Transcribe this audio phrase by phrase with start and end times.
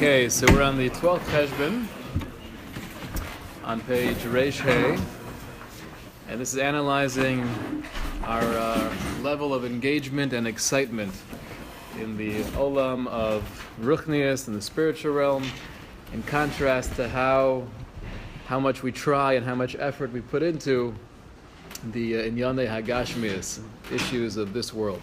[0.00, 1.86] Okay, so we're on the 12th Cheshbon
[3.62, 4.98] on page Reish Hay,
[6.26, 7.46] and this is analyzing
[8.24, 11.12] our uh, level of engagement and excitement
[11.98, 13.42] in the olam of
[13.78, 15.44] Ruchnius in the spiritual realm,
[16.14, 17.66] in contrast to how
[18.46, 20.94] how much we try and how much effort we put into
[21.92, 23.60] the uh, Inyane Hagashmias,
[23.92, 25.02] issues of this world.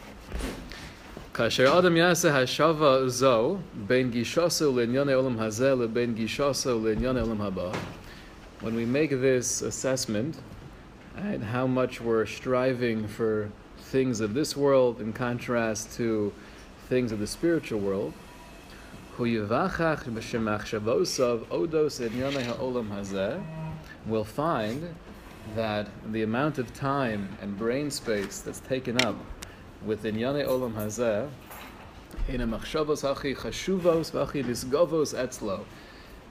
[1.37, 3.57] כאשר אדם יעשה השווה זו
[3.87, 7.71] בין גישוסו לענייני עולם הזה לבין גישוסו לענייני עולם הבא,
[8.61, 10.37] when we make this assessment
[11.17, 13.49] and how much we're striving for
[13.93, 16.33] things of this world in contrast to
[16.89, 18.13] things of the spiritual world,
[19.17, 23.39] hu yivachach b'shemachshavosov odos ענייני העולם הזה,
[24.07, 24.81] we'll find
[25.57, 29.17] that the amount of time and brain space that's taken up
[29.86, 31.30] with Inyane Olam Hazeh.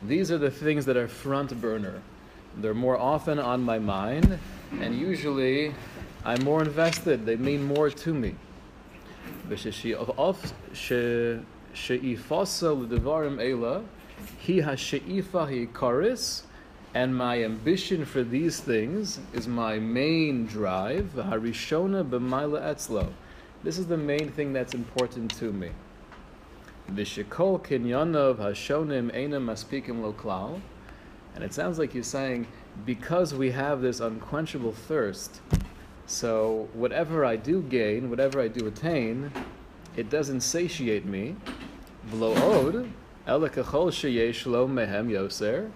[0.02, 2.02] These are the things that are front burner.
[2.56, 4.38] They're more often on my mind,
[4.80, 5.74] and usually
[6.24, 7.24] I'm more invested.
[7.26, 8.34] They mean more to me.
[16.94, 21.10] And my ambition for these things is my main drive.
[21.14, 23.12] Harishona b'mayla etzlo.
[23.64, 25.70] This is the main thing that's important to me.
[26.90, 30.60] Vishikol kinyanov hashonim enam maspikim loklal.
[31.34, 32.46] And it sounds like you're saying,
[32.84, 35.40] because we have this unquenchable thirst,
[36.06, 39.32] so whatever I do gain, whatever I do attain,
[39.96, 41.34] it doesn't satiate me.
[42.10, 42.88] V'lo'od,
[43.26, 45.70] elekachol sheyesh lo mehem yoser.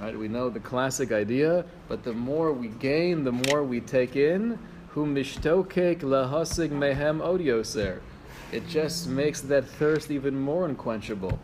[0.00, 4.16] Right, we know the classic idea, but the more we gain, the more we take
[4.16, 4.58] in,
[4.96, 8.00] Lahasig mehem odioser.
[8.50, 11.38] It just makes that thirst even more unquenchable.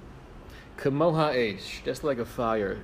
[0.79, 2.83] Kamoha eish, just like a fire.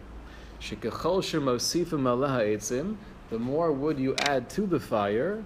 [0.61, 2.97] Shikachol shemosifim alaha.
[3.31, 5.43] The more wood you add to the fire,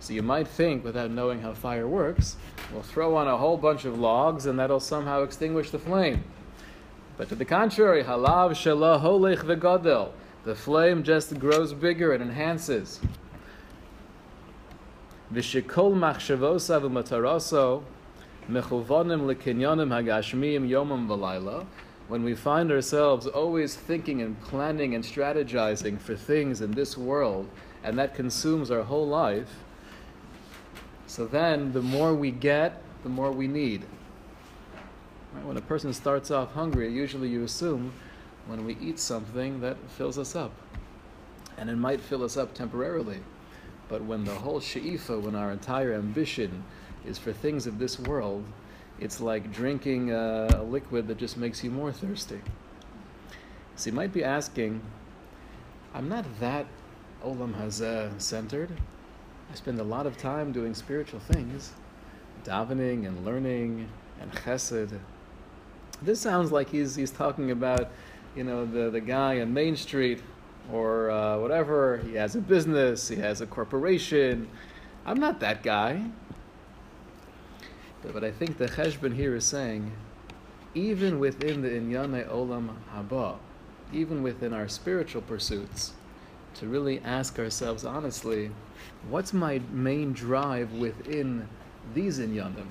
[0.00, 2.36] so you might think, without knowing how fire works,
[2.72, 6.24] we'll throw on a whole bunch of logs and that'll somehow extinguish the flame.
[7.16, 10.12] But to the contrary, halav shalah holech vegadel.
[10.44, 13.00] The flame just grows bigger and enhances.
[15.32, 17.82] V'shekol machshavosav u'mataraso
[18.50, 21.66] mechuvonim lekinyonim hagashmiyim yomam v'layla.
[22.08, 27.46] When we find ourselves always thinking and planning and strategizing for things in this world,
[27.84, 29.50] and that consumes our whole life,
[31.06, 33.84] so then the more we get, the more we need.
[35.42, 37.92] When a person starts off hungry, usually you assume
[38.46, 40.52] when we eat something that fills us up.
[41.58, 43.20] And it might fill us up temporarily.
[43.88, 46.64] But when the whole she'ifa, when our entire ambition
[47.06, 48.44] is for things of this world,
[49.00, 52.40] it's like drinking a, a liquid that just makes you more thirsty.
[53.76, 54.82] So you might be asking,
[55.94, 56.66] I'm not that
[57.24, 58.70] Olam Hazeh centered.
[59.50, 61.72] I spend a lot of time doing spiritual things,
[62.44, 63.88] davening and learning
[64.20, 64.98] and chesed.
[66.02, 67.90] This sounds like he's, he's talking about,
[68.36, 70.20] you know, the, the guy on Main Street
[70.72, 71.98] or uh, whatever.
[71.98, 74.48] He has a business, he has a corporation.
[75.06, 76.02] I'm not that guy.
[78.12, 79.90] But, I think the Cheshbon here is saying,
[80.74, 83.36] even within the Inyane Olam Haba,
[83.92, 85.94] even within our spiritual pursuits,
[86.54, 88.50] to really ask ourselves honestly,
[89.08, 91.48] what's my main drive within
[91.94, 92.68] these Inyanim?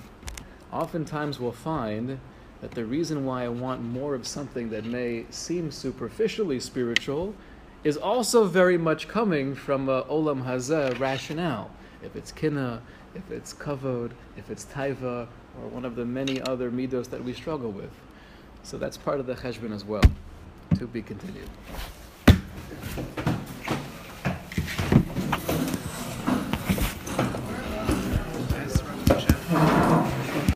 [0.71, 2.19] Oftentimes we'll find
[2.61, 7.35] that the reason why I want more of something that may seem superficially spiritual
[7.83, 11.71] is also very much coming from a olam hazeh rationale.
[12.03, 12.81] If it's kina,
[13.15, 15.27] if it's kavod, if it's taiva,
[15.61, 17.91] or one of the many other midos that we struggle with.
[18.63, 20.03] So that's part of the cheshbon as well.
[20.77, 21.49] To be continued.